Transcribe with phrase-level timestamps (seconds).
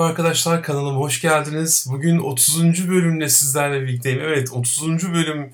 [0.00, 1.86] Merhaba arkadaşlar kanalıma hoş geldiniz.
[1.90, 2.88] Bugün 30.
[2.88, 4.20] bölümle sizlerle birlikteyim.
[4.20, 5.12] Evet 30.
[5.12, 5.52] bölüm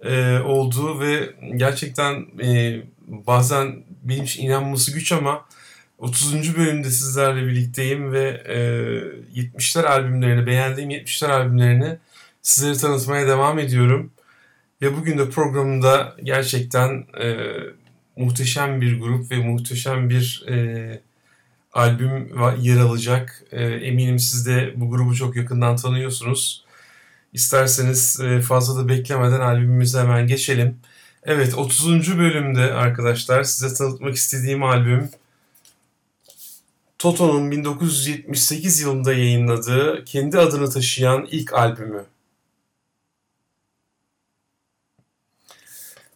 [0.00, 5.46] e, oldu ve gerçekten e, bazen benim için inanması güç ama
[5.98, 6.56] 30.
[6.56, 8.58] bölümde sizlerle birlikteyim ve e,
[9.40, 11.98] 70'ler albümlerini, beğendiğim 70'ler albümlerini
[12.42, 14.12] sizlere tanıtmaya devam ediyorum.
[14.82, 17.36] Ve bugün de programımda gerçekten e,
[18.16, 21.00] muhteşem bir grup ve muhteşem bir e,
[21.72, 23.44] albüm yer alacak.
[23.52, 26.64] E, eminim siz de bu grubu çok yakından tanıyorsunuz.
[27.32, 30.76] İsterseniz e, fazla da beklemeden albümümüze hemen geçelim.
[31.24, 32.18] Evet 30.
[32.18, 35.10] bölümde arkadaşlar size tanıtmak istediğim albüm
[36.98, 42.04] Toto'nun 1978 yılında yayınladığı kendi adını taşıyan ilk albümü.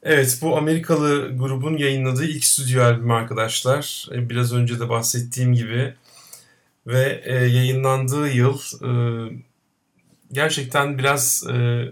[0.05, 4.09] Evet, bu Amerikalı grubun yayınladığı ilk stüdyo albümü arkadaşlar.
[4.13, 5.95] E, biraz önce de bahsettiğim gibi.
[6.87, 8.91] Ve e, yayınlandığı yıl e,
[10.33, 11.85] gerçekten biraz e,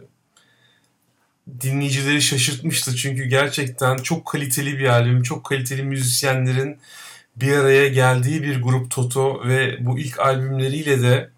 [1.61, 2.97] dinleyicileri şaşırtmıştı.
[2.97, 6.79] Çünkü gerçekten çok kaliteli bir albüm, çok kaliteli müzisyenlerin
[7.37, 11.31] bir araya geldiği bir grup Toto ve bu ilk albümleriyle de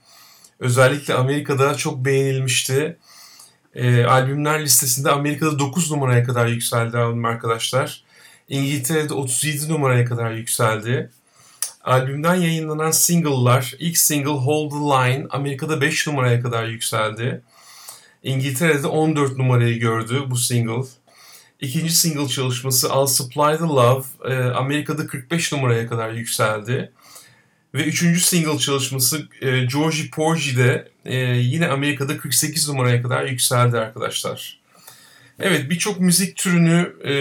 [0.60, 2.96] özellikle Amerika'da çok beğenilmişti.
[3.74, 8.04] E, albümler listesinde Amerika'da 9 numaraya kadar yükseldi albüm arkadaşlar.
[8.48, 11.10] İngiltere'de 37 numaraya kadar yükseldi.
[11.84, 17.42] Albümden yayınlanan single'lar, ilk single Hold the Line Amerika'da 5 numaraya kadar yükseldi.
[18.22, 20.88] İngiltere'de 14 numarayı gördü bu single.
[21.60, 26.92] İkinci single çalışması I'll Supply the Love e, Amerika'da 45 numaraya kadar yükseldi.
[27.74, 34.60] Ve üçüncü single çalışması e, Georgie Porgy'de e, yine Amerika'da 48 numaraya kadar yükseldi arkadaşlar.
[35.38, 37.14] Evet birçok müzik türünü e,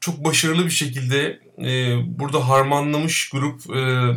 [0.00, 4.12] çok başarılı bir şekilde e, burada harmanlamış grup e,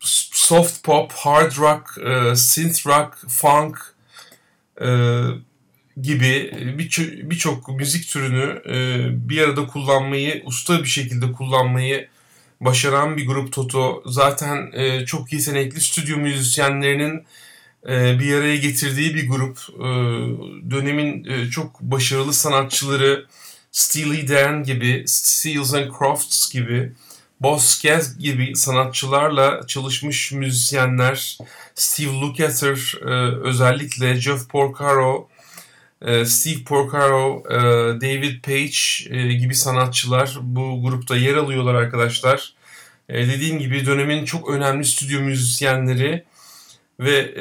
[0.00, 3.78] soft pop, hard rock, e, synth rock, funk
[4.80, 4.88] e,
[6.00, 6.52] gibi
[7.22, 12.08] birçok bir müzik türünü e, bir arada kullanmayı, usta bir şekilde kullanmayı
[12.60, 14.02] başaran bir grup Toto.
[14.06, 17.24] Zaten e, çok yetenekli stüdyo müzisyenlerinin
[17.88, 19.58] e, bir araya getirdiği bir grup.
[19.78, 19.86] E,
[20.70, 23.26] dönemin e, çok başarılı sanatçıları
[23.72, 26.92] Steely Dan gibi, Steels and Crofts gibi,
[27.40, 31.38] Boss Gaz gibi sanatçılarla çalışmış müzisyenler,
[31.74, 35.28] Steve Lukather e, özellikle Jeff Porcaro,
[36.02, 37.56] Steve Porcaro, e,
[38.00, 38.76] David Page
[39.18, 42.52] e, gibi sanatçılar bu grupta yer alıyorlar arkadaşlar.
[43.08, 46.24] Dediğim gibi dönemin çok önemli stüdyo müzisyenleri
[47.00, 47.34] ve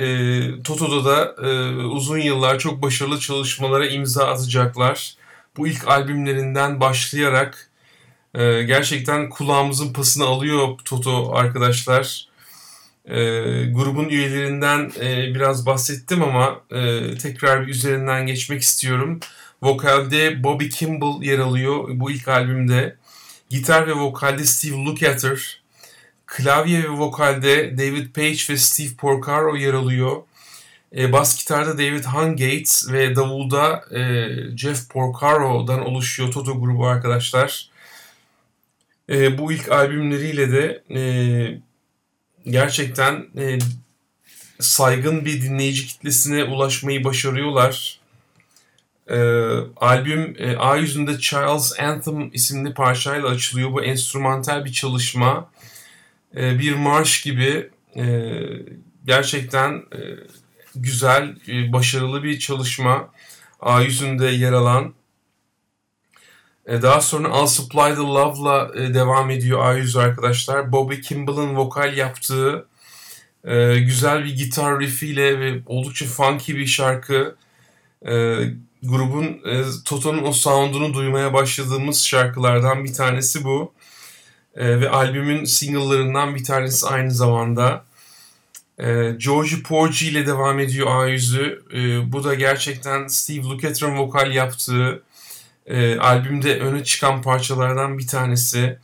[0.63, 1.35] Toto'da da
[1.87, 5.15] uzun yıllar çok başarılı çalışmalara imza atacaklar.
[5.57, 7.69] Bu ilk albümlerinden başlayarak
[8.67, 12.27] gerçekten kulağımızın pasını alıyor Toto arkadaşlar.
[13.07, 13.19] E,
[13.65, 19.19] grubun üyelerinden e, biraz bahsettim ama e, tekrar bir üzerinden geçmek istiyorum.
[19.61, 22.95] Vokalde Bobby Kimball yer alıyor bu ilk albümde.
[23.49, 25.61] Gitar ve vokalde Steve Lukather.
[26.25, 30.23] Klavye ve vokalde David Page ve Steve Porcaro yer alıyor.
[30.95, 37.69] E, bas gitarda David Hungates ve davulda e, Jeff Porcaro'dan oluşuyor Toto grubu arkadaşlar.
[39.09, 41.01] E, bu ilk albümleriyle de e,
[42.45, 43.59] gerçekten e,
[44.59, 47.99] saygın bir dinleyici kitlesine ulaşmayı başarıyorlar.
[49.09, 49.17] E,
[49.75, 53.73] albüm e, A yüzünde Child's Anthem isimli parçayla açılıyor.
[53.73, 55.49] Bu enstrümantal bir çalışma.
[56.35, 58.33] E, bir marş gibi e,
[59.05, 59.99] gerçekten e,
[60.75, 63.09] güzel, e, başarılı bir çalışma.
[63.59, 64.93] A yüzünde yer alan
[66.67, 70.71] daha sonra I'll Supply the Love'la e, devam ediyor A100 arkadaşlar.
[70.71, 72.67] Bobby Kimball'ın vokal yaptığı
[73.43, 77.35] e, güzel bir gitar riffiyle ve oldukça funky bir şarkı.
[78.83, 79.41] grubun
[79.85, 83.73] Toto'nun o sound'unu duymaya başladığımız şarkılardan bir tanesi bu.
[84.57, 87.85] ve albümün single'larından bir tanesi aynı zamanda.
[89.17, 92.11] Georgie Porgy ile devam ediyor A100'ü.
[92.11, 95.01] bu da gerçekten Steve Lukather'ın vokal yaptığı
[95.65, 98.79] e, albümde öne çıkan parçalardan bir tanesi.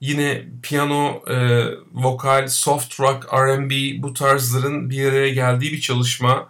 [0.00, 6.48] Yine piyano, e, vokal, soft rock, R&B bu tarzların bir araya geldiği bir çalışma.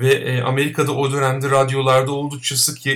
[0.00, 2.90] Ve e, Amerika'da o dönemde radyolarda oldukça sık e,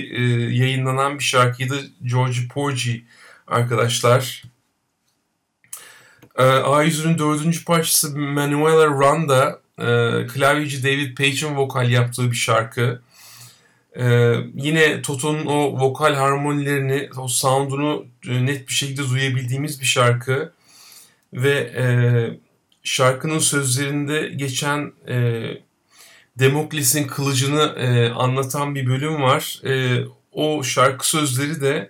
[0.51, 2.95] yayınlanan bir şarkıydı George Porgy
[3.47, 4.43] arkadaşlar.
[6.37, 9.85] E, A100'ün dördüncü parçası Manuela Randa, e,
[10.27, 13.01] klavyeci David Page'in vokal yaptığı bir şarkı.
[13.97, 20.53] Ee, yine Toto'nun o vokal harmonilerini, o sound'unu e, net bir şekilde duyabildiğimiz bir şarkı.
[21.33, 21.85] Ve e,
[22.83, 25.43] şarkının sözlerinde geçen e,
[26.39, 29.61] Demokles'in kılıcını e, anlatan bir bölüm var.
[29.65, 31.89] E, o şarkı sözleri de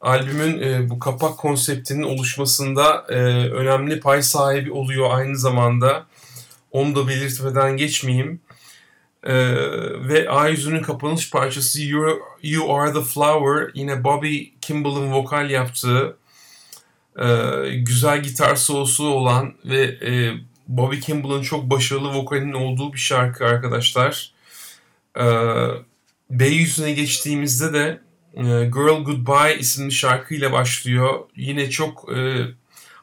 [0.00, 3.14] albümün e, bu kapak konseptinin oluşmasında e,
[3.50, 6.06] önemli pay sahibi oluyor aynı zamanda.
[6.70, 8.40] Onu da belirtmeden geçmeyeyim.
[9.24, 9.34] E,
[10.08, 16.16] ve A yüzünün kapanış parçası you, you Are The Flower yine Bobby Kimball'ın vokal yaptığı
[17.18, 17.26] e,
[17.74, 20.32] güzel gitar solosu olan ve e,
[20.68, 24.32] Bobby Kimball'ın çok başarılı vokalinin olduğu bir şarkı arkadaşlar.
[25.16, 25.24] E,
[26.30, 28.00] B yüzüne geçtiğimizde de
[28.34, 31.20] e, Girl Goodbye isimli şarkıyla başlıyor.
[31.36, 32.46] Yine çok e,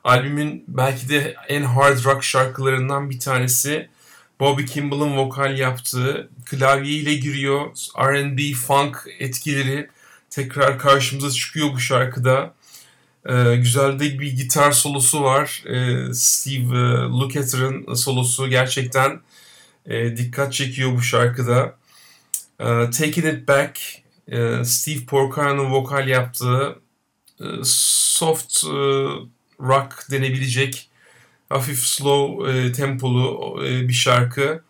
[0.03, 3.89] albümün belki de en hard rock şarkılarından bir tanesi.
[4.39, 7.69] Bobby Kimball'ın vokal yaptığı, klavyeyle giriyor,
[7.99, 9.89] R&B, funk etkileri
[10.29, 12.53] tekrar karşımıza çıkıyor bu şarkıda.
[13.25, 15.63] Ee, güzel de bir gitar solosu var.
[15.65, 19.21] Ee, Steve e, Lukather'ın solosu gerçekten
[19.85, 21.75] e, dikkat çekiyor bu şarkıda.
[22.59, 23.79] Ee, Taking It Back,
[24.27, 26.79] e, Steve Porcaro'nun vokal yaptığı
[27.41, 28.67] e, soft e,
[29.59, 30.89] rock denebilecek
[31.49, 34.63] hafif slow e, tempolu e, bir şarkı.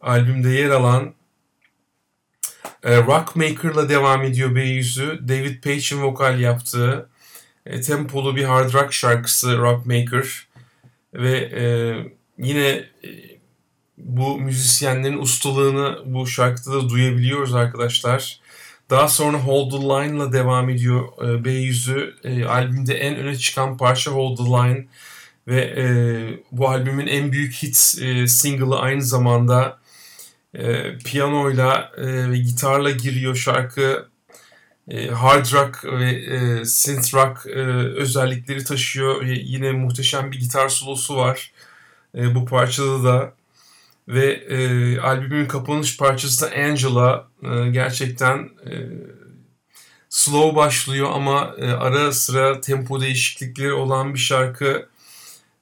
[0.00, 1.14] Albümde yer alan
[2.82, 5.20] e, Rockmaker'la devam ediyor B-yüzü.
[5.28, 7.08] David Page'in vokal yaptığı
[7.66, 10.46] e, tempolu bir hard rock şarkısı Rockmaker.
[11.14, 11.64] Ve e,
[12.38, 12.88] yine e,
[13.98, 18.40] bu müzisyenlerin ustalığını bu şarkıda da duyabiliyoruz arkadaşlar.
[18.90, 22.14] Daha sonra Hold the Line'la devam ediyor e, B-yüzü.
[22.24, 24.86] E, albümde en öne çıkan parça Hold the Line
[25.48, 25.86] ve e,
[26.52, 29.78] bu albümün en büyük hit e, single'ı aynı zamanda
[30.54, 34.08] e, piyanoyla e, ve gitarla giriyor şarkı.
[34.88, 37.60] E, hard rock ve e, synth rock e,
[38.00, 39.22] özellikleri taşıyor.
[39.22, 41.52] E, yine muhteşem bir gitar solosu var
[42.14, 43.34] e, bu parçada da.
[44.08, 47.28] Ve e, albümün kapanış parçası da Angela.
[47.42, 48.72] E, gerçekten e,
[50.08, 54.88] slow başlıyor ama e, ara sıra tempo değişiklikleri olan bir şarkı.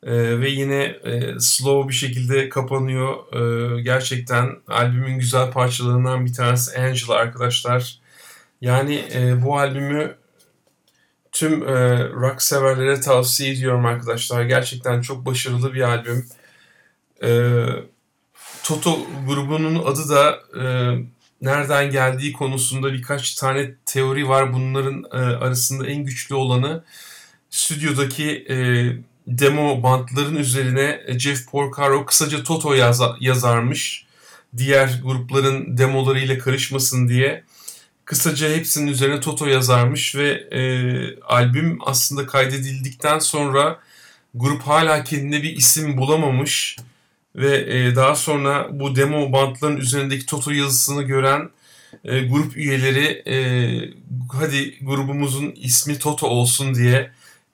[0.03, 3.35] E, ve yine e, slow bir şekilde kapanıyor.
[3.35, 7.99] E, gerçekten albümün güzel parçalarından bir tanesi Angela arkadaşlar.
[8.61, 10.17] Yani e, bu albümü
[11.33, 14.43] tüm e, rock severlere tavsiye ediyorum arkadaşlar.
[14.45, 16.27] Gerçekten çok başarılı bir albüm.
[17.23, 17.31] E,
[18.65, 20.65] Toto grubunun adı da e,
[21.43, 24.53] nereden geldiği konusunda birkaç tane teori var.
[24.53, 26.85] Bunların e, arasında en güçlü olanı
[27.51, 28.57] stüdyodaki e,
[29.27, 34.07] demo bantların üzerine Jeff Porcaro kısaca Toto yaza, yazarmış.
[34.57, 37.45] Diğer grupların demolarıyla karışmasın diye.
[38.05, 40.61] Kısaca hepsinin üzerine Toto yazarmış ve e,
[41.21, 43.79] albüm aslında kaydedildikten sonra
[44.35, 46.77] grup hala kendine bir isim bulamamış
[47.37, 51.51] ve e, daha sonra bu demo bantların üzerindeki Toto yazısını gören
[52.05, 53.37] e, grup üyeleri e,
[54.33, 57.11] hadi grubumuzun ismi Toto olsun diye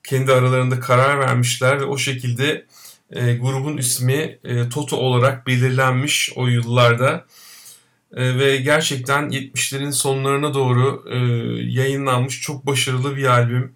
[0.09, 2.67] kendi aralarında karar vermişler ve o şekilde
[3.13, 7.27] e, grubun ismi e, Toto olarak belirlenmiş o yıllarda.
[8.17, 11.17] E, ve gerçekten 70'lerin sonlarına doğru e,
[11.81, 13.75] yayınlanmış çok başarılı bir albüm.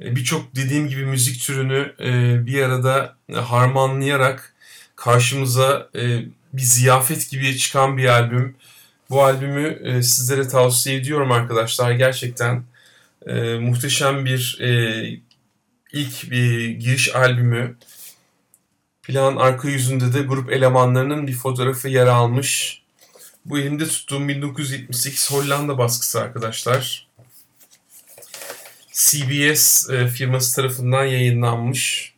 [0.00, 4.54] E, Birçok dediğim gibi müzik türünü e, bir arada harmanlayarak
[4.96, 8.56] karşımıza e, bir ziyafet gibi çıkan bir albüm.
[9.10, 11.92] Bu albümü e, sizlere tavsiye ediyorum arkadaşlar.
[11.92, 12.64] Gerçekten
[13.26, 15.25] e, muhteşem bir e,
[15.92, 17.76] ilk bir giriş albümü.
[19.02, 22.82] Plan arka yüzünde de grup elemanlarının bir fotoğrafı yer almış.
[23.44, 27.08] Bu elimde tuttuğum 1978 Hollanda baskısı arkadaşlar.
[28.92, 32.14] CBS e, firması tarafından yayınlanmış.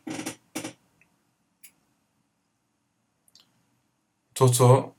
[4.35, 4.95] Toto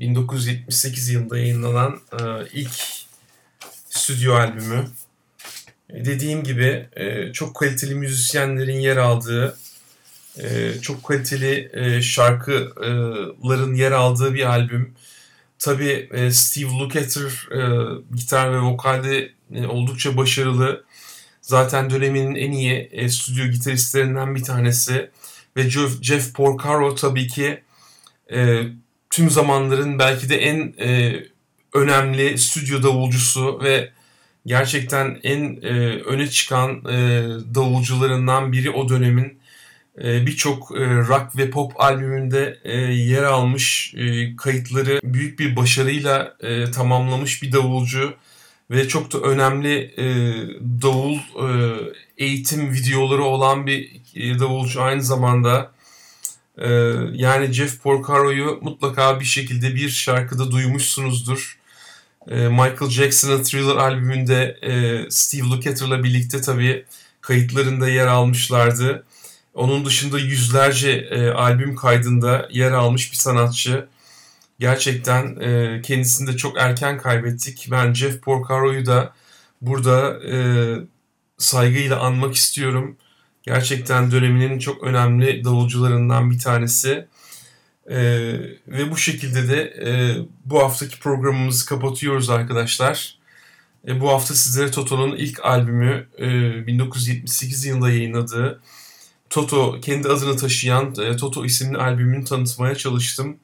[0.00, 3.06] 1978 e, yılında yayınlanan e, ilk
[3.90, 4.90] stüdyo albümü.
[5.90, 6.88] Dediğim gibi
[7.32, 9.58] çok kaliteli müzisyenlerin yer aldığı,
[10.82, 11.70] çok kaliteli
[12.02, 14.94] şarkıların yer aldığı bir albüm.
[15.64, 17.60] Tabii e, Steve Lukather e,
[18.16, 20.84] gitar ve vokalde e, oldukça başarılı.
[21.40, 25.10] Zaten döneminin en iyi e, stüdyo gitaristlerinden bir tanesi.
[25.56, 25.70] Ve
[26.02, 27.62] Jeff, Porcaro tabii ki
[28.32, 28.62] e,
[29.10, 31.22] tüm zamanların belki de en e,
[31.74, 33.90] önemli stüdyo davulcusu ve
[34.46, 35.68] gerçekten en e,
[36.02, 39.38] öne çıkan e, davulcularından biri o dönemin.
[39.98, 46.36] Ee, birçok e, rock ve pop albümünde e, yer almış e, kayıtları büyük bir başarıyla
[46.74, 48.14] tamamlamış bir davulcu
[48.70, 49.94] ve çok da önemli
[50.82, 51.18] davul
[52.18, 54.00] eğitim videoları olan bir
[54.40, 55.74] davulcu aynı zamanda
[56.58, 56.68] Ee,
[57.12, 61.58] yani Jeff Porcaro'yu mutlaka bir şekilde bir şarkıda duymuşsunuzdur.
[62.28, 66.84] Ee, Michael Jackson'ın Thriller albümünde e, Steve Lukather'la birlikte tabii
[67.20, 69.04] kayıtlarında yer almışlardı.
[69.54, 73.88] Onun dışında yüzlerce e, albüm kaydında yer almış bir sanatçı.
[74.58, 77.68] Gerçekten e, kendisini de çok erken kaybettik.
[77.70, 79.12] Ben Jeff Porcaro'yu da
[79.60, 80.20] burada
[81.38, 82.96] saygıyla anmak istiyorum.
[83.42, 87.08] Gerçekten döneminin çok önemli davulcularından bir tanesi.
[87.90, 87.96] E,
[88.68, 93.18] ve bu şekilde de e, bu haftaki programımızı kapatıyoruz arkadaşlar.
[93.88, 98.60] E, bu hafta sizlere Toto'nun ilk albümü e, 1978 yılında yayınladığı
[99.30, 103.36] Toto kendi adını taşıyan e, Toto isimli albümünü tanıtmaya çalıştım.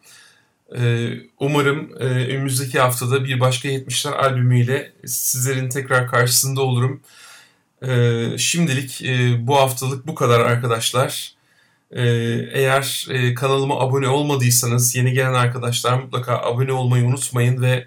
[0.76, 7.00] E, umarım e, önümüzdeki haftada bir başka 70'ler albümüyle sizlerin tekrar karşısında olurum.
[7.82, 11.39] E, şimdilik e, bu haftalık bu kadar arkadaşlar.
[11.90, 12.02] E,
[12.52, 17.86] eğer e, kanalıma abone olmadıysanız yeni gelen arkadaşlar mutlaka abone olmayı unutmayın ve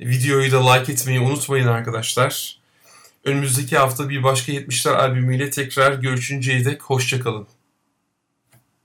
[0.00, 2.58] videoyu da like etmeyi unutmayın arkadaşlar.
[3.24, 7.46] Önümüzdeki hafta bir başka 70'ler albümüyle tekrar görüşünceye dek hoşçakalın.